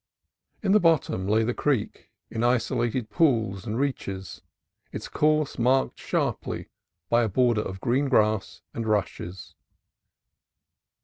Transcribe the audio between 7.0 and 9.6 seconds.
by a border of green grass and rushes.